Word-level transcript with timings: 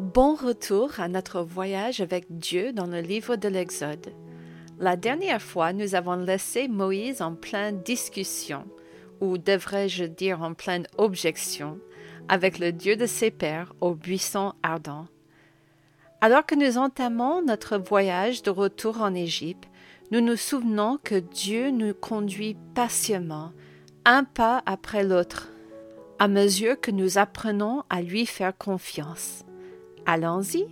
Bon 0.00 0.34
retour 0.34 0.98
à 0.98 1.06
notre 1.06 1.42
voyage 1.42 2.00
avec 2.00 2.26
Dieu 2.28 2.72
dans 2.72 2.88
le 2.88 2.98
livre 2.98 3.36
de 3.36 3.46
l'Exode. 3.46 4.12
La 4.80 4.96
dernière 4.96 5.40
fois, 5.40 5.72
nous 5.72 5.94
avons 5.94 6.16
laissé 6.16 6.66
Moïse 6.66 7.22
en 7.22 7.36
pleine 7.36 7.80
discussion, 7.82 8.64
ou 9.20 9.38
devrais-je 9.38 10.02
dire 10.06 10.42
en 10.42 10.54
pleine 10.54 10.88
objection, 10.98 11.78
avec 12.28 12.58
le 12.58 12.72
Dieu 12.72 12.96
de 12.96 13.06
ses 13.06 13.30
pères 13.30 13.72
au 13.80 13.94
buisson 13.94 14.54
ardent. 14.64 15.06
Alors 16.20 16.44
que 16.44 16.56
nous 16.56 16.76
entamons 16.76 17.40
notre 17.42 17.78
voyage 17.78 18.42
de 18.42 18.50
retour 18.50 19.00
en 19.00 19.14
Égypte, 19.14 19.68
nous 20.10 20.20
nous 20.20 20.36
souvenons 20.36 20.98
que 21.04 21.20
Dieu 21.20 21.70
nous 21.70 21.94
conduit 21.94 22.56
patiemment, 22.74 23.52
un 24.04 24.24
pas 24.24 24.60
après 24.66 25.04
l'autre, 25.04 25.50
à 26.18 26.26
mesure 26.26 26.80
que 26.80 26.90
nous 26.90 27.16
apprenons 27.16 27.84
à 27.90 28.02
lui 28.02 28.26
faire 28.26 28.58
confiance. 28.58 29.44
Allons-y. 30.06 30.66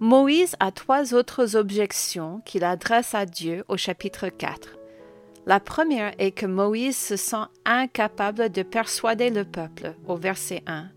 Moïse 0.00 0.56
a 0.60 0.72
trois 0.72 1.14
autres 1.14 1.56
objections 1.56 2.42
qu'il 2.44 2.64
adresse 2.64 3.14
à 3.14 3.26
Dieu 3.26 3.64
au 3.68 3.76
chapitre 3.76 4.28
4. 4.28 4.76
La 5.46 5.60
première 5.60 6.12
est 6.18 6.32
que 6.32 6.46
Moïse 6.46 6.96
se 6.96 7.16
sent 7.16 7.46
incapable 7.64 8.50
de 8.50 8.62
persuader 8.62 9.30
le 9.30 9.44
peuple 9.44 9.94
au 10.08 10.16
verset 10.16 10.62
1. 10.66 10.88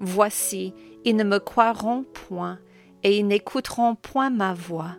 Voici, 0.00 0.74
ils 1.04 1.16
ne 1.16 1.24
me 1.24 1.38
croiront 1.38 2.04
point, 2.04 2.58
et 3.02 3.18
ils 3.18 3.26
n'écouteront 3.26 3.94
point 3.94 4.30
ma 4.30 4.52
voix, 4.52 4.96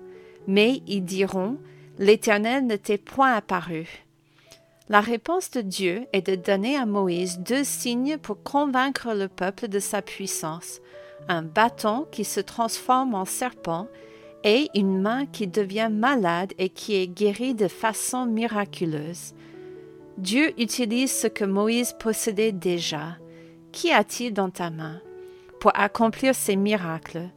mais 0.47 0.81
ils 0.88 1.03
diront, 1.03 1.57
L'Éternel 1.99 2.66
ne 2.67 2.75
t'est 2.75 2.99
point 2.99 3.33
apparu. 3.33 4.05
La 4.88 5.02
réponse 5.02 5.52
de 5.52 5.61
Dieu 5.61 6.05
est 6.13 6.25
de 6.27 6.35
donner 6.35 6.77
à 6.77 6.85
Moïse 6.85 7.39
deux 7.39 7.63
signes 7.63 8.17
pour 8.17 8.41
convaincre 8.44 9.13
le 9.13 9.27
peuple 9.27 9.67
de 9.67 9.80
sa 9.80 10.02
puissance, 10.02 10.80
un 11.27 11.41
bâton 11.41 12.05
qui 12.12 12.23
se 12.23 12.39
transforme 12.39 13.16
en 13.16 13.25
serpent 13.25 13.88
et 14.44 14.69
une 14.75 15.02
main 15.02 15.25
qui 15.25 15.47
devient 15.47 15.89
malade 15.91 16.53
et 16.58 16.69
qui 16.69 16.95
est 16.95 17.08
guérie 17.08 17.55
de 17.55 17.67
façon 17.67 18.25
miraculeuse. 18.25 19.33
Dieu 20.17 20.53
utilise 20.59 21.11
ce 21.11 21.28
que 21.28 21.45
Moïse 21.45 21.94
possédait 22.00 22.52
déjà. 22.52 23.17
Qu'y 23.72 23.91
a-t-il 23.91 24.33
dans 24.33 24.50
ta 24.50 24.69
main 24.69 25.02
pour 25.59 25.72
accomplir 25.75 26.33
ces 26.33 26.56
miracles? 26.56 27.30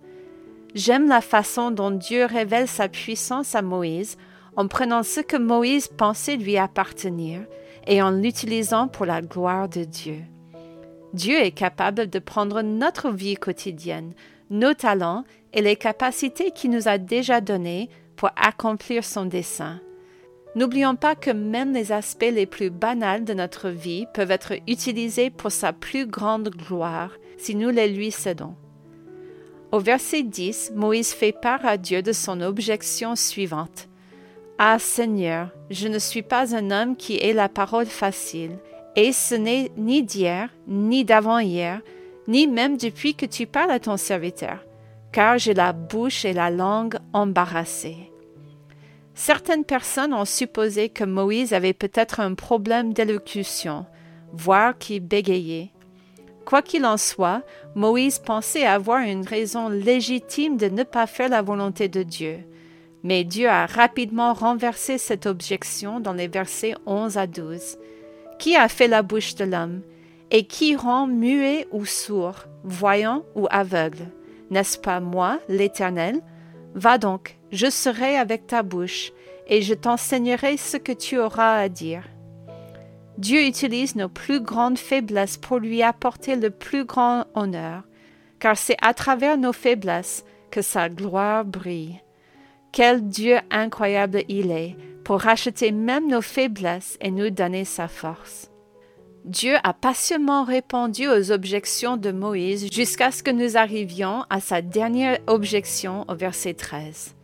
J'aime 0.74 1.08
la 1.08 1.20
façon 1.20 1.70
dont 1.70 1.90
Dieu 1.90 2.24
révèle 2.26 2.68
sa 2.68 2.88
puissance 2.88 3.54
à 3.54 3.62
Moïse 3.62 4.16
en 4.56 4.68
prenant 4.68 5.02
ce 5.02 5.20
que 5.20 5.36
Moïse 5.36 5.88
pensait 5.88 6.36
lui 6.36 6.56
appartenir 6.56 7.42
et 7.86 8.02
en 8.02 8.10
l'utilisant 8.10 8.88
pour 8.88 9.04
la 9.04 9.20
gloire 9.20 9.68
de 9.68 9.84
Dieu. 9.84 10.22
Dieu 11.12 11.38
est 11.38 11.50
capable 11.50 12.08
de 12.08 12.18
prendre 12.18 12.62
notre 12.62 13.10
vie 13.10 13.34
quotidienne, 13.34 14.14
nos 14.50 14.74
talents 14.74 15.24
et 15.52 15.62
les 15.62 15.76
capacités 15.76 16.50
qu'il 16.52 16.70
nous 16.70 16.88
a 16.88 16.98
déjà 16.98 17.40
données 17.40 17.88
pour 18.16 18.30
accomplir 18.36 19.04
son 19.04 19.24
dessein. 19.24 19.80
N'oublions 20.56 20.96
pas 20.96 21.14
que 21.14 21.30
même 21.30 21.72
les 21.72 21.92
aspects 21.92 22.32
les 22.32 22.46
plus 22.46 22.70
banals 22.70 23.24
de 23.24 23.34
notre 23.34 23.68
vie 23.68 24.06
peuvent 24.12 24.32
être 24.32 24.54
utilisés 24.66 25.30
pour 25.30 25.52
sa 25.52 25.72
plus 25.72 26.06
grande 26.06 26.48
gloire 26.48 27.12
si 27.38 27.54
nous 27.54 27.70
les 27.70 27.88
lui 27.88 28.10
cédons. 28.10 28.54
Au 29.72 29.78
verset 29.78 30.24
10, 30.24 30.72
Moïse 30.74 31.12
fait 31.12 31.32
part 31.32 31.64
à 31.64 31.76
Dieu 31.76 32.02
de 32.02 32.12
son 32.12 32.40
objection 32.40 33.14
suivante. 33.14 33.88
Ah 34.58 34.80
Seigneur, 34.80 35.50
je 35.70 35.86
ne 35.86 35.98
suis 35.98 36.22
pas 36.22 36.56
un 36.56 36.72
homme 36.72 36.96
qui 36.96 37.16
ait 37.16 37.32
la 37.32 37.48
parole 37.48 37.86
facile, 37.86 38.58
et 38.96 39.12
ce 39.12 39.34
n'est 39.34 39.70
ni 39.76 40.02
d'hier, 40.02 40.48
ni 40.66 41.04
d'avant-hier, 41.04 41.80
ni 42.28 42.46
même 42.46 42.76
depuis 42.76 43.14
que 43.14 43.26
tu 43.26 43.46
parles 43.46 43.70
à 43.70 43.80
ton 43.80 43.96
serviteur, 43.96 44.64
car 45.12 45.38
j'ai 45.38 45.54
la 45.54 45.72
bouche 45.72 46.24
et 46.24 46.32
la 46.32 46.50
langue 46.50 46.96
embarrassées. 47.12 48.10
Certaines 49.14 49.64
personnes 49.64 50.14
ont 50.14 50.24
supposé 50.24 50.88
que 50.88 51.04
Moïse 51.04 51.52
avait 51.52 51.72
peut-être 51.72 52.20
un 52.20 52.34
problème 52.34 52.92
d'élocution, 52.92 53.84
voire 54.32 54.78
qu'il 54.78 55.00
bégayait. 55.00 55.70
Quoi 56.44 56.62
qu'il 56.62 56.86
en 56.86 56.96
soit, 56.96 57.42
Moïse 57.74 58.18
pensait 58.18 58.66
avoir 58.66 59.00
une 59.00 59.26
raison 59.26 59.68
légitime 59.68 60.56
de 60.56 60.66
ne 60.66 60.82
pas 60.82 61.06
faire 61.06 61.28
la 61.28 61.42
volonté 61.42 61.88
de 61.88 62.02
Dieu. 62.02 62.38
Mais 63.02 63.24
Dieu 63.24 63.48
a 63.48 63.66
rapidement 63.66 64.32
renversé 64.34 64.98
cette 64.98 65.26
objection 65.26 66.00
dans 66.00 66.12
les 66.12 66.28
versets 66.28 66.74
11 66.86 67.18
à 67.18 67.26
12. 67.26 67.78
Qui 68.40 68.56
a 68.56 68.68
fait 68.68 68.88
la 68.88 69.02
bouche 69.02 69.34
de 69.34 69.44
l'homme 69.44 69.82
Et 70.30 70.46
qui 70.46 70.74
rend 70.74 71.06
muet 71.06 71.68
ou 71.72 71.84
sourd, 71.84 72.46
voyant 72.64 73.22
ou 73.34 73.46
aveugle 73.50 74.06
N'est-ce 74.48 74.78
pas 74.78 74.98
moi, 74.98 75.38
l'Éternel? 75.50 76.22
Va 76.74 76.96
donc, 76.96 77.36
je 77.52 77.68
serai 77.68 78.16
avec 78.16 78.46
ta 78.46 78.62
bouche, 78.62 79.12
et 79.46 79.60
je 79.60 79.74
t'enseignerai 79.74 80.56
ce 80.56 80.78
que 80.78 80.92
tu 80.92 81.18
auras 81.18 81.58
à 81.58 81.68
dire. 81.68 82.04
Dieu 83.18 83.44
utilise 83.44 83.94
nos 83.94 84.08
plus 84.08 84.40
grandes 84.40 84.78
faiblesses 84.78 85.36
pour 85.36 85.58
lui 85.58 85.82
apporter 85.82 86.34
le 86.34 86.48
plus 86.48 86.86
grand 86.86 87.26
honneur, 87.34 87.82
car 88.38 88.56
c'est 88.56 88.78
à 88.80 88.94
travers 88.94 89.36
nos 89.36 89.52
faiblesses 89.52 90.24
que 90.50 90.62
sa 90.62 90.88
gloire 90.88 91.44
brille. 91.44 92.00
Quel 92.72 93.06
Dieu 93.06 93.36
incroyable 93.50 94.22
il 94.28 94.50
est, 94.50 94.76
pour 95.04 95.20
racheter 95.20 95.72
même 95.72 96.08
nos 96.08 96.22
faiblesses 96.22 96.96
et 97.00 97.10
nous 97.10 97.30
donner 97.30 97.64
sa 97.64 97.88
force. 97.88 98.50
Dieu 99.24 99.56
a 99.64 99.74
patiemment 99.74 100.44
répondu 100.44 101.06
aux 101.06 101.30
objections 101.30 101.98
de 101.98 102.10
Moïse 102.10 102.72
jusqu'à 102.72 103.10
ce 103.10 103.22
que 103.22 103.30
nous 103.30 103.56
arrivions 103.58 104.24
à 104.30 104.40
sa 104.40 104.62
dernière 104.62 105.18
objection 105.26 106.06
au 106.08 106.14
verset 106.14 106.54
13. 106.54 107.14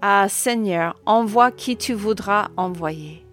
Ah 0.00 0.26
Seigneur, 0.28 0.98
envoie 1.04 1.50
qui 1.50 1.76
tu 1.76 1.92
voudras 1.92 2.48
envoyer. 2.56 3.26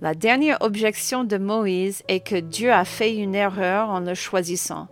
La 0.00 0.14
dernière 0.14 0.58
objection 0.62 1.24
de 1.24 1.36
Moïse 1.36 2.02
est 2.08 2.20
que 2.20 2.36
Dieu 2.36 2.72
a 2.72 2.84
fait 2.84 3.14
une 3.16 3.34
erreur 3.34 3.90
en 3.90 4.00
le 4.00 4.14
choisissant, 4.14 4.88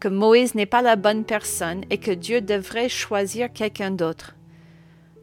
que 0.00 0.08
Moïse 0.08 0.54
n'est 0.54 0.66
pas 0.66 0.82
la 0.82 0.96
bonne 0.96 1.24
personne 1.24 1.82
et 1.90 1.98
que 1.98 2.10
Dieu 2.10 2.40
devrait 2.40 2.88
choisir 2.88 3.52
quelqu'un 3.52 3.90
d'autre. 3.90 4.37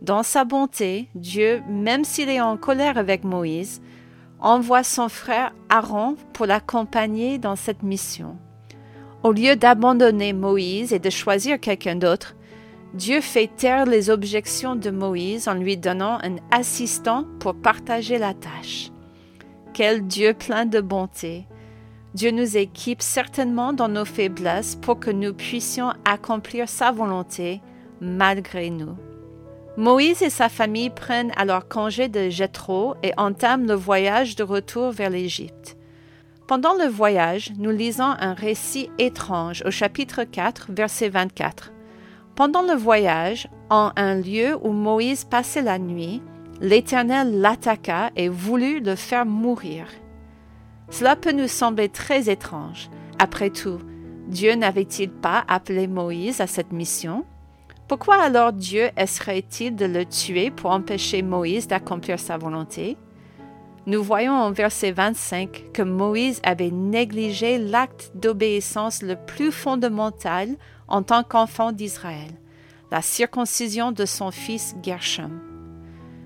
Dans 0.06 0.22
sa 0.22 0.46
bonté, 0.46 1.10
Dieu, 1.16 1.64
même 1.68 2.04
s'il 2.04 2.30
est 2.30 2.40
en 2.40 2.58
colère 2.58 3.00
avec 3.00 3.24
Moïse, 3.24 3.82
envoie 4.40 4.84
son 4.84 5.10
frère 5.10 5.52
Aaron 5.70 6.16
pour 6.32 6.46
l'accompagner 6.46 7.40
dans 7.40 7.56
cette 7.56 7.82
mission. 7.82 8.38
Au 9.24 9.32
lieu 9.32 9.56
d'abandonner 9.56 10.32
Moïse 10.32 10.94
et 10.94 11.00
de 11.00 11.10
choisir 11.10 11.60
quelqu'un 11.60 11.96
d'autre, 11.96 12.36
Dieu 12.94 13.20
fait 13.20 13.48
taire 13.48 13.88
les 13.88 14.12
objections 14.12 14.76
de 14.76 14.92
Moïse 14.92 15.48
en 15.48 15.56
lui 15.56 15.76
donnant 15.76 16.20
un 16.22 16.36
assistant 16.52 17.26
pour 17.40 17.56
partager 17.56 18.20
la 18.20 18.36
tâche. 18.36 18.92
Quel 19.74 20.06
Dieu 20.06 20.36
plein 20.36 20.68
de 20.68 20.82
bonté. 20.82 21.48
Dieu 22.14 22.30
nous 22.30 22.58
équipe 22.58 23.02
certainement 23.02 23.74
dans 23.74 23.90
nos 23.90 24.06
faiblesses 24.06 24.76
pour 24.76 25.00
que 25.00 25.10
nous 25.10 25.34
puissions 25.34 25.94
accomplir 26.06 26.70
sa 26.70 26.92
volonté 26.92 27.60
malgré 28.02 28.70
nous. 28.70 28.96
Moïse 29.78 30.22
et 30.22 30.30
sa 30.30 30.48
famille 30.48 30.90
prennent 30.90 31.34
alors 31.36 31.68
congé 31.68 32.08
de 32.08 32.30
Jéthro 32.30 32.96
et 33.04 33.12
entament 33.18 33.68
le 33.68 33.74
voyage 33.74 34.38
de 34.38 34.44
retour 34.44 34.92
vers 34.92 35.10
l'Égypte. 35.10 35.76
Pendant 36.48 36.76
le 36.76 36.86
voyage, 36.86 37.52
nous 37.58 37.72
lisons 37.72 38.16
un 38.20 38.34
récit 38.34 38.90
étrange 39.00 39.64
au 39.66 39.72
chapitre 39.72 40.24
4, 40.24 40.68
verset 40.70 41.10
24. 41.10 41.74
Pendant 42.36 42.62
le 42.62 42.74
voyage, 42.74 43.50
en 43.70 43.92
un 43.98 44.16
lieu 44.16 44.58
où 44.64 44.72
Moïse 44.72 45.26
passait 45.26 45.62
la 45.62 45.78
nuit, 45.78 46.22
l'Éternel 46.62 47.42
l'attaqua 47.42 48.12
et 48.16 48.30
voulut 48.30 48.80
le 48.80 48.96
faire 48.96 49.26
mourir. 49.26 49.88
Cela 50.90 51.18
peut 51.18 51.34
nous 51.34 51.50
sembler 51.50 51.90
très 51.90 52.30
étrange. 52.30 52.90
Après 53.20 53.50
tout, 53.50 53.80
Dieu 54.28 54.56
n'avait-il 54.56 55.10
pas 55.10 55.44
appelé 55.50 55.88
Moïse 55.88 56.40
à 56.40 56.48
cette 56.48 56.72
mission? 56.72 57.26
Pourquoi 57.88 58.16
alors 58.16 58.52
Dieu 58.52 58.90
essaierait-il 58.98 59.76
de 59.76 59.86
le 59.86 60.06
tuer 60.06 60.50
pour 60.50 60.72
empêcher 60.72 61.22
Moïse 61.22 61.68
d'accomplir 61.68 62.20
sa 62.20 62.38
volonté? 62.38 62.98
Nous 63.86 64.02
voyons 64.02 64.34
en 64.34 64.52
verset 64.52 64.92
25 64.92 65.72
que 65.72 65.84
Moïse 65.84 66.42
avait 66.44 66.72
négligé 66.72 67.60
l'acte 67.60 68.12
d'obéissance 68.16 69.04
le 69.04 69.16
plus 69.16 69.52
fondamental 69.52 70.56
en 70.88 71.04
tant 71.04 71.22
qu'enfant 71.22 71.72
d'Israël, 71.72 72.32
la 72.92 73.04
circoncision 73.04 73.92
de 73.92 74.06
son 74.06 74.32
fils 74.32 74.76
Gershom. 74.82 75.40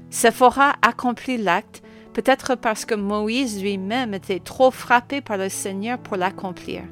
Sephora 0.09 0.75
accomplit 0.81 1.37
l'acte 1.37 1.83
peut-être 2.13 2.55
parce 2.55 2.85
que 2.85 2.95
Moïse 2.95 3.61
lui-même 3.61 4.13
était 4.13 4.39
trop 4.39 4.71
frappé 4.71 5.19
par 5.19 5.35
le 5.35 5.49
Seigneur 5.49 5.99
pour 5.99 6.15
l'accomplir. 6.15 6.83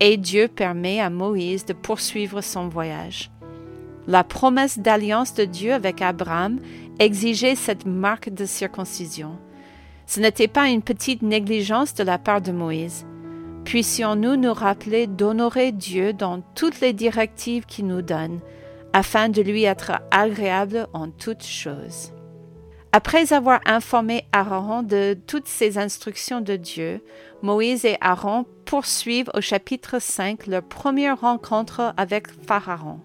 Et 0.00 0.18
Dieu 0.18 0.48
permet 0.48 1.00
à 1.00 1.08
Moïse 1.08 1.64
de 1.64 1.72
poursuivre 1.72 2.42
son 2.42 2.68
voyage. 2.68 3.30
La 4.06 4.22
promesse 4.22 4.78
d'alliance 4.78 5.34
de 5.34 5.44
Dieu 5.44 5.72
avec 5.72 6.00
Abraham 6.00 6.60
exigeait 6.98 7.56
cette 7.56 7.86
marque 7.86 8.30
de 8.30 8.46
circoncision. 8.46 9.36
Ce 10.06 10.20
n'était 10.20 10.48
pas 10.48 10.68
une 10.68 10.82
petite 10.82 11.22
négligence 11.22 11.94
de 11.94 12.04
la 12.04 12.18
part 12.18 12.40
de 12.40 12.52
Moïse. 12.52 13.04
puissions-nous 13.64 14.36
nous 14.36 14.54
rappeler 14.54 15.08
d'honorer 15.08 15.72
Dieu 15.72 16.12
dans 16.12 16.40
toutes 16.54 16.80
les 16.80 16.92
directives 16.92 17.66
qu'il 17.66 17.88
nous 17.88 18.00
donne, 18.00 18.38
afin 18.92 19.28
de 19.28 19.42
lui 19.42 19.64
être 19.64 20.00
agréable 20.12 20.86
en 20.92 21.10
toutes 21.10 21.44
choses. 21.44 22.12
Après 22.92 23.32
avoir 23.32 23.60
informé 23.66 24.24
Aaron 24.32 24.84
de 24.84 25.18
toutes 25.26 25.48
ces 25.48 25.78
instructions 25.78 26.40
de 26.40 26.54
Dieu, 26.54 27.02
Moïse 27.42 27.84
et 27.84 27.98
Aaron 28.00 28.46
poursuivent 28.64 29.30
au 29.34 29.40
chapitre 29.40 30.00
5 30.00 30.46
leur 30.46 30.62
première 30.62 31.20
rencontre 31.20 31.92
avec 31.96 32.28
Pharaon. 32.46 33.00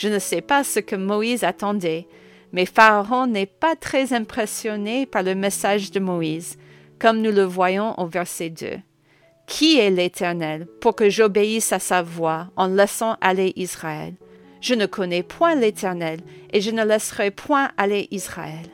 Je 0.00 0.08
ne 0.08 0.18
sais 0.18 0.40
pas 0.40 0.64
ce 0.64 0.80
que 0.80 0.96
Moïse 0.96 1.44
attendait, 1.44 2.08
mais 2.54 2.64
Pharaon 2.64 3.26
n'est 3.26 3.44
pas 3.44 3.76
très 3.76 4.14
impressionné 4.14 5.04
par 5.04 5.22
le 5.22 5.34
message 5.34 5.90
de 5.90 6.00
Moïse, 6.00 6.56
comme 6.98 7.20
nous 7.20 7.30
le 7.30 7.42
voyons 7.42 7.92
au 8.00 8.06
verset 8.06 8.48
2. 8.48 8.78
Qui 9.46 9.78
est 9.78 9.90
l'Éternel 9.90 10.66
pour 10.80 10.96
que 10.96 11.10
j'obéisse 11.10 11.74
à 11.74 11.78
sa 11.78 12.00
voix 12.00 12.48
en 12.56 12.68
laissant 12.68 13.18
aller 13.20 13.52
Israël? 13.56 14.14
Je 14.62 14.72
ne 14.72 14.86
connais 14.86 15.22
point 15.22 15.54
l'Éternel, 15.54 16.20
et 16.50 16.62
je 16.62 16.70
ne 16.70 16.82
laisserai 16.82 17.30
point 17.30 17.70
aller 17.76 18.08
Israël. 18.10 18.70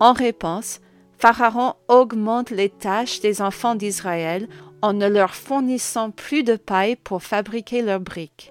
En 0.00 0.14
réponse, 0.14 0.80
Pharaon 1.18 1.74
augmente 1.88 2.48
les 2.48 2.70
tâches 2.70 3.20
des 3.20 3.42
enfants 3.42 3.74
d'Israël 3.74 4.48
en 4.80 4.94
ne 4.94 5.08
leur 5.08 5.34
fournissant 5.34 6.10
plus 6.10 6.42
de 6.42 6.56
paille 6.56 6.96
pour 6.96 7.22
fabriquer 7.22 7.82
leurs 7.82 8.00
briques. 8.00 8.50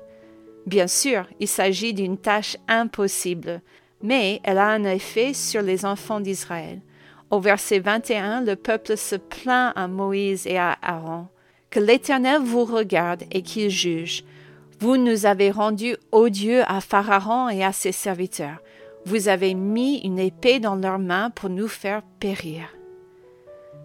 Bien 0.66 0.88
sûr, 0.88 1.26
il 1.40 1.48
s'agit 1.48 1.94
d'une 1.94 2.18
tâche 2.18 2.58
impossible, 2.68 3.62
mais 4.04 4.40
elle 4.44 4.60
a 4.60 4.68
un 4.68 4.84
effet 4.84 5.34
sur 5.34 5.62
les 5.62 5.86
enfants 5.86 6.20
d'Israël. 6.20 6.82
Au 7.30 7.40
verset 7.40 7.80
21, 7.80 8.42
le 8.42 8.56
peuple 8.56 8.98
se 8.98 9.16
plaint 9.16 9.74
à 9.76 9.88
Moïse 9.88 10.46
et 10.46 10.58
à 10.58 10.78
Aaron. 10.82 11.28
Que 11.70 11.80
l'Éternel 11.80 12.42
vous 12.42 12.66
regarde 12.66 13.24
et 13.32 13.42
qu'il 13.42 13.70
juge. 13.70 14.24
Vous 14.80 14.98
nous 14.98 15.26
avez 15.26 15.50
rendus 15.52 15.96
odieux 16.12 16.64
à 16.68 16.82
Pharaon 16.82 17.50
et 17.50 17.64
à 17.64 17.72
ses 17.72 17.92
serviteurs. 17.92 18.62
Vous 19.06 19.30
avez 19.30 19.54
mis 19.54 20.00
une 20.00 20.20
épée 20.20 20.60
dans 20.60 20.76
leurs 20.76 21.00
mains 21.00 21.30
pour 21.30 21.50
nous 21.50 21.68
faire 21.68 22.02
périr. 22.20 22.64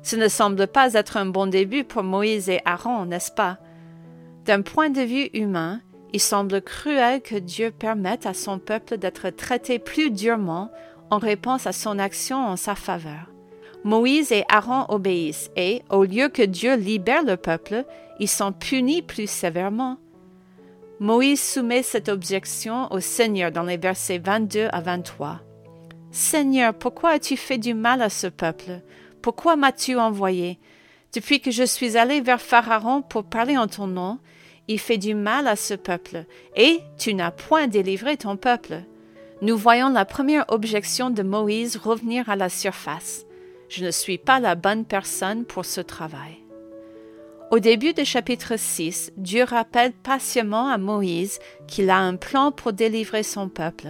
Ce 0.02 0.16
ne 0.16 0.28
semble 0.28 0.66
pas 0.66 0.94
être 0.94 1.16
un 1.16 1.26
bon 1.26 1.46
début 1.46 1.84
pour 1.84 2.02
Moïse 2.02 2.48
et 2.48 2.60
Aaron, 2.64 3.06
n'est-ce 3.06 3.30
pas? 3.30 3.58
D'un 4.44 4.62
point 4.62 4.90
de 4.90 5.00
vue 5.00 5.30
humain, 5.34 5.80
il 6.12 6.20
semble 6.20 6.62
cruel 6.62 7.20
que 7.20 7.36
Dieu 7.36 7.70
permette 7.70 8.26
à 8.26 8.34
son 8.34 8.58
peuple 8.58 8.98
d'être 8.98 9.30
traité 9.30 9.78
plus 9.78 10.10
durement 10.10 10.70
en 11.10 11.18
réponse 11.18 11.66
à 11.66 11.72
son 11.72 11.98
action 11.98 12.38
en 12.38 12.56
sa 12.56 12.74
faveur. 12.74 13.30
Moïse 13.84 14.32
et 14.32 14.44
Aaron 14.48 14.86
obéissent 14.88 15.50
et, 15.56 15.82
au 15.90 16.04
lieu 16.04 16.28
que 16.28 16.42
Dieu 16.42 16.74
libère 16.74 17.22
le 17.22 17.36
peuple, 17.36 17.84
ils 18.18 18.28
sont 18.28 18.52
punis 18.52 19.02
plus 19.02 19.30
sévèrement. 19.30 19.98
Moïse 20.98 21.42
soumet 21.42 21.82
cette 21.82 22.08
objection 22.08 22.90
au 22.92 23.00
Seigneur 23.00 23.52
dans 23.52 23.62
les 23.62 23.76
versets 23.76 24.18
22 24.18 24.68
à 24.72 24.80
23. 24.80 25.40
Seigneur, 26.10 26.72
pourquoi 26.72 27.10
as-tu 27.10 27.36
fait 27.36 27.58
du 27.58 27.74
mal 27.74 28.00
à 28.00 28.08
ce 28.08 28.26
peuple? 28.26 28.80
Pourquoi 29.22 29.56
m'as-tu 29.56 29.96
envoyé? 29.96 30.58
Depuis 31.12 31.40
que 31.40 31.50
je 31.50 31.64
suis 31.64 31.96
allé 31.96 32.20
vers 32.20 32.40
Pharaon 32.40 33.02
pour 33.02 33.24
parler 33.24 33.58
en 33.58 33.66
ton 33.66 33.86
nom, 33.86 34.18
il 34.68 34.78
fait 34.78 34.98
du 34.98 35.14
mal 35.14 35.46
à 35.46 35.56
ce 35.56 35.74
peuple, 35.74 36.24
et 36.56 36.80
tu 36.98 37.14
n'as 37.14 37.30
point 37.30 37.66
délivré 37.66 38.16
ton 38.16 38.36
peuple. 38.36 38.82
Nous 39.42 39.56
voyons 39.56 39.90
la 39.90 40.04
première 40.04 40.46
objection 40.48 41.10
de 41.10 41.22
Moïse 41.22 41.76
revenir 41.76 42.28
à 42.30 42.36
la 42.36 42.48
surface. 42.48 43.26
Je 43.68 43.84
ne 43.84 43.90
suis 43.90 44.18
pas 44.18 44.40
la 44.40 44.54
bonne 44.54 44.84
personne 44.84 45.44
pour 45.44 45.64
ce 45.64 45.80
travail. 45.80 46.38
Au 47.50 47.60
début 47.60 47.92
du 47.92 48.04
chapitre 48.04 48.54
6, 48.56 49.12
Dieu 49.16 49.44
rappelle 49.44 49.92
patiemment 49.92 50.68
à 50.68 50.78
Moïse 50.78 51.38
qu'il 51.68 51.90
a 51.90 51.98
un 51.98 52.16
plan 52.16 52.50
pour 52.50 52.72
délivrer 52.72 53.22
son 53.22 53.48
peuple 53.48 53.86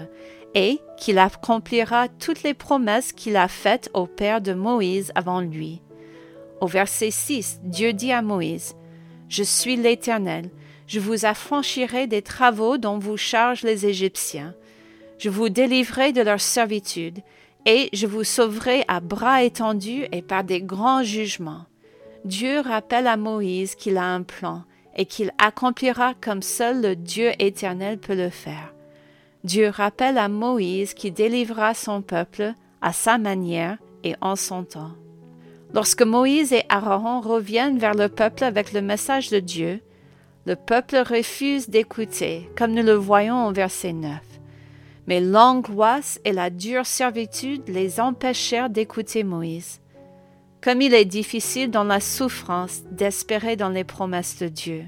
et 0.55 0.79
qu'il 0.99 1.19
accomplira 1.19 2.09
toutes 2.09 2.43
les 2.43 2.53
promesses 2.53 3.13
qu'il 3.13 3.37
a 3.37 3.49
faites 3.49 3.89
au 3.95 4.07
père 4.07 4.43
de 4.43 4.53
Moïse 4.53 5.11
avant 5.15 5.41
lui. 5.41 5.81
Au 6.61 6.67
verset 6.67 7.11
6, 7.11 7.61
Dieu 7.63 7.93
dit 7.93 8.13
à 8.13 8.21
Moïse, 8.21 8.75
Je 9.29 9.43
suis 9.43 9.77
l'Éternel, 9.77 10.51
je 10.87 11.01
vous 11.01 11.25
affranchirai 11.25 12.07
des 12.07 12.23
travaux 12.23 12.79
dont 12.79 12.99
vous 12.99 13.17
chargent 13.17 13.63
les 13.63 13.87
Égyptiens, 13.87 14.55
je 15.19 15.31
vous 15.31 15.49
délivrerai 15.49 16.13
de 16.13 16.23
leur 16.23 16.41
servitude, 16.41 17.21
et 17.65 17.89
je 17.93 18.07
vous 18.07 18.25
sauverai 18.25 18.85
à 18.87 19.01
bras 19.01 19.43
étendus 19.43 20.07
et 20.13 20.23
par 20.23 20.45
des 20.45 20.63
grands 20.63 21.03
jugements. 21.03 21.65
Dieu 22.25 22.61
rappelle 22.61 23.07
à 23.07 23.17
Moïse 23.17 23.75
qu'il 23.75 23.97
a 23.97 24.05
un 24.05 24.23
plan 24.23 24.63
et 24.97 25.05
qu'il 25.05 25.33
accomplira 25.39 26.15
comme 26.15 26.43
seul 26.43 26.81
le 26.81 26.97
Dieu 26.97 27.33
éternel 27.39 27.99
peut 27.99 28.15
le 28.15 28.31
faire. 28.31 28.73
Dieu 29.45 29.69
rappelle 29.69 30.19
à 30.19 30.29
Moïse 30.29 30.95
qu'il 30.95 31.13
délivrera 31.13 31.75
son 31.75 32.03
peuple 32.03 32.55
à 32.83 32.93
sa 32.93 33.19
manière 33.19 33.79
et 34.05 34.15
en 34.21 34.37
son 34.37 34.65
temps. 34.65 34.93
Lorsque 35.75 36.03
Moïse 36.03 36.53
et 36.53 36.65
Aaron 36.69 37.21
reviennent 37.21 37.79
vers 37.79 37.95
le 37.95 38.09
peuple 38.09 38.45
avec 38.45 38.73
le 38.73 38.81
message 38.81 39.31
de 39.31 39.41
Dieu, 39.41 39.81
le 40.47 40.55
peuple 40.55 40.99
refuse 40.99 41.69
d'écouter, 41.69 42.49
comme 42.57 42.73
nous 42.73 42.85
le 42.85 42.95
voyons 42.95 43.49
au 43.49 43.53
verset 43.53 43.93
9. 43.93 44.21
Mais 45.09 45.21
l'angoisse 45.21 46.21
et 46.25 46.33
la 46.33 46.51
dure 46.51 46.87
servitude 46.87 47.63
les 47.67 47.99
empêchèrent 47.99 48.71
d'écouter 48.71 49.25
Moïse. 49.25 49.81
Comme 50.61 50.83
il 50.83 50.95
est 50.95 51.05
difficile 51.05 51.73
dans 51.73 51.85
la 51.85 51.99
souffrance 51.99 52.83
d'espérer 52.93 53.57
dans 53.57 53.71
les 53.71 53.83
promesses 53.83 54.39
de 54.39 54.47
Dieu. 54.47 54.85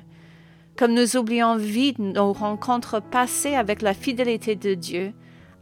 Comme 0.76 0.94
nous 0.94 1.16
oublions 1.16 1.56
vite 1.56 1.98
nos 1.98 2.32
rencontres 2.32 3.00
passées 3.00 3.56
avec 3.56 3.82
la 3.82 3.94
fidélité 3.94 4.54
de 4.54 4.74
Dieu 4.74 5.12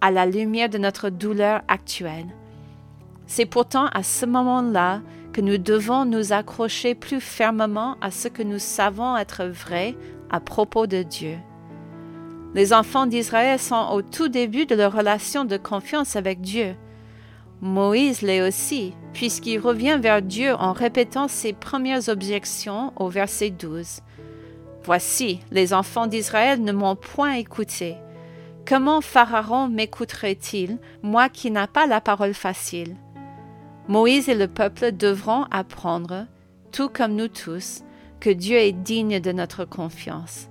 à 0.02 0.10
la 0.10 0.26
lumière 0.26 0.68
de 0.68 0.78
notre 0.78 1.08
douleur 1.08 1.62
actuelle. 1.68 2.26
C'est 3.26 3.46
pourtant 3.46 3.86
à 3.94 4.02
ce 4.02 4.26
moment-là 4.26 5.00
nous 5.40 5.58
devons 5.58 6.04
nous 6.04 6.32
accrocher 6.32 6.94
plus 6.94 7.20
fermement 7.20 7.96
à 8.00 8.10
ce 8.10 8.28
que 8.28 8.42
nous 8.42 8.58
savons 8.58 9.16
être 9.16 9.44
vrai 9.44 9.96
à 10.30 10.40
propos 10.40 10.86
de 10.86 11.02
Dieu. 11.02 11.36
Les 12.54 12.72
enfants 12.72 13.06
d'Israël 13.06 13.58
sont 13.58 13.90
au 13.92 14.02
tout 14.02 14.28
début 14.28 14.66
de 14.66 14.74
leur 14.74 14.92
relation 14.92 15.44
de 15.44 15.56
confiance 15.56 16.16
avec 16.16 16.40
Dieu. 16.40 16.74
Moïse 17.60 18.22
l'est 18.22 18.40
aussi, 18.40 18.94
puisqu'il 19.12 19.58
revient 19.58 19.98
vers 20.00 20.22
Dieu 20.22 20.54
en 20.54 20.72
répétant 20.72 21.28
ses 21.28 21.52
premières 21.52 22.08
objections 22.08 22.92
au 22.96 23.08
verset 23.08 23.50
12. 23.50 24.00
Voici, 24.84 25.40
les 25.50 25.74
enfants 25.74 26.06
d'Israël 26.06 26.62
ne 26.62 26.72
m'ont 26.72 26.96
point 26.96 27.34
écouté. 27.34 27.96
Comment 28.66 29.00
Pharaon 29.00 29.68
m'écouterait-il, 29.68 30.78
moi 31.02 31.28
qui 31.28 31.50
n'ai 31.50 31.66
pas 31.66 31.86
la 31.86 32.00
parole 32.00 32.34
facile? 32.34 32.96
Moïse 33.88 34.28
et 34.28 34.34
le 34.34 34.48
peuple 34.48 34.92
devront 34.92 35.44
apprendre, 35.50 36.26
tout 36.72 36.88
comme 36.88 37.14
nous 37.14 37.28
tous, 37.28 37.82
que 38.20 38.30
Dieu 38.30 38.56
est 38.56 38.72
digne 38.72 39.20
de 39.20 39.32
notre 39.32 39.64
confiance. 39.64 40.48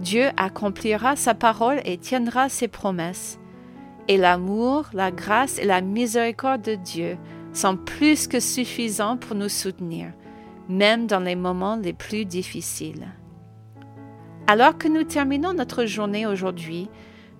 Dieu 0.00 0.30
accomplira 0.36 1.16
sa 1.16 1.34
parole 1.34 1.80
et 1.84 1.98
tiendra 1.98 2.48
ses 2.48 2.68
promesses 2.68 3.38
et 4.08 4.16
l'amour, 4.16 4.86
la 4.92 5.10
grâce 5.10 5.58
et 5.58 5.64
la 5.64 5.80
miséricorde 5.80 6.62
de 6.62 6.74
Dieu 6.74 7.16
sont 7.52 7.76
plus 7.76 8.26
que 8.26 8.40
suffisants 8.40 9.16
pour 9.16 9.36
nous 9.36 9.48
soutenir, 9.48 10.12
même 10.68 11.06
dans 11.06 11.20
les 11.20 11.36
moments 11.36 11.76
les 11.76 11.92
plus 11.92 12.24
difficiles. 12.24 13.06
Alors 14.46 14.76
que 14.76 14.88
nous 14.88 15.04
terminons 15.04 15.54
notre 15.54 15.86
journée 15.86 16.26
aujourd'hui, 16.26 16.88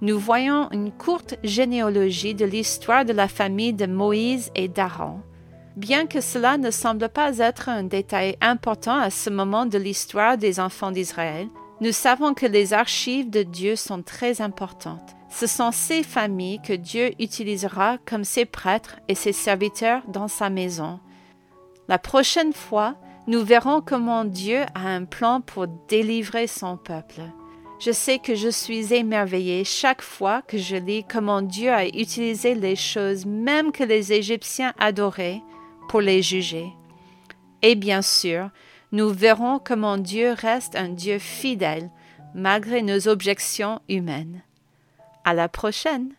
nous 0.03 0.19
voyons 0.19 0.69
une 0.71 0.93
courte 0.93 1.37
généalogie 1.43 2.35
de 2.35 2.45
l'histoire 2.45 3.05
de 3.05 3.13
la 3.13 3.29
famille 3.29 3.73
de 3.73 3.87
Moïse 3.87 4.51
et 4.55 4.69
d'Aaron. 4.69 5.21
Bien 5.77 6.07
que 6.07 6.21
cela 6.21 6.59
ne 6.59 6.71
semble 6.71 7.09
pas 7.09 7.39
être 7.39 7.69
un 7.69 7.83
détail 7.83 8.37
important 8.41 8.99
à 8.99 9.11
ce 9.11 9.31
moment 9.31 9.67
de 9.67 9.79
l'histoire 9.79 10.37
des 10.37 10.61
enfants 10.61 10.91
d'Israël, 10.91 11.49
nous 11.81 11.93
savons 11.93 12.35
que 12.35 12.47
les 12.47 12.73
archives 12.73 13.31
de 13.31 13.43
Dieu 13.43 13.77
sont 13.77 14.03
très 14.03 14.41
importantes 14.41 15.17
ce 15.33 15.47
sont 15.47 15.73
ces 15.73 16.03
familles 16.03 16.61
que 16.61 16.75
Dieu 16.75 17.13
utilisera 17.19 17.97
comme 18.05 18.25
ses 18.25 18.45
prêtres 18.45 18.97
et 19.09 19.15
ses 19.15 19.33
serviteurs 19.33 20.03
dans 20.07 20.29
sa 20.29 20.51
maison. 20.51 21.01
La 21.89 21.99
prochaine 21.99 22.53
fois, 22.53 22.97
nous 23.27 23.43
verrons 23.43 23.81
comment 23.81 24.25
Dieu 24.25 24.61
a 24.75 24.89
un 24.89 25.05
plan 25.05 25.41
pour 25.41 25.67
délivrer 25.89 26.47
son 26.47 26.77
peuple. 26.77 27.23
Je 27.81 27.93
sais 27.93 28.19
que 28.19 28.35
je 28.35 28.49
suis 28.49 28.93
émerveillée 28.93 29.65
chaque 29.65 30.03
fois 30.03 30.43
que 30.43 30.59
je 30.59 30.77
lis 30.77 31.05
comment 31.11 31.43
Dieu 31.43 31.71
a 31.71 31.87
utilisé 31.87 32.55
les 32.55 32.77
choses 32.77 33.27
même 33.27 33.73
que 33.73 33.83
les 33.83 34.13
Égyptiens 34.13 34.75
adoraient 34.79 35.41
pour 35.89 36.01
les 36.01 36.23
juger. 36.23 36.73
Et 37.63 37.75
bien 37.75 38.03
sûr, 38.03 38.51
nous 38.93 39.11
verrons 39.11 39.59
comment 39.59 39.97
Dieu 39.97 40.33
reste 40.33 40.77
un 40.77 40.89
Dieu 40.89 41.19
fidèle 41.19 41.91
malgré 42.35 42.83
nos 42.83 43.09
objections 43.09 43.81
humaines. 43.89 44.43
À 45.25 45.35
la 45.35 45.49
prochaine! 45.49 46.15